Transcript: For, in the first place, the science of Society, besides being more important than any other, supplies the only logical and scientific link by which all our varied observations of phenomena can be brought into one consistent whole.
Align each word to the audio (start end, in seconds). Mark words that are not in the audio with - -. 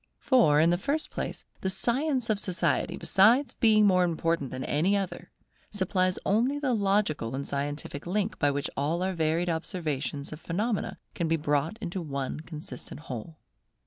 For, 0.17 0.59
in 0.59 0.71
the 0.71 0.79
first 0.79 1.11
place, 1.11 1.45
the 1.59 1.69
science 1.69 2.31
of 2.31 2.39
Society, 2.39 2.97
besides 2.97 3.53
being 3.53 3.85
more 3.85 4.03
important 4.03 4.49
than 4.49 4.63
any 4.63 4.97
other, 4.97 5.29
supplies 5.69 6.15
the 6.15 6.21
only 6.25 6.59
logical 6.59 7.35
and 7.35 7.47
scientific 7.47 8.07
link 8.07 8.39
by 8.39 8.49
which 8.49 8.71
all 8.75 9.03
our 9.03 9.13
varied 9.13 9.47
observations 9.47 10.33
of 10.33 10.39
phenomena 10.41 10.97
can 11.13 11.27
be 11.27 11.37
brought 11.37 11.77
into 11.79 12.01
one 12.01 12.39
consistent 12.39 13.01
whole. 13.01 13.37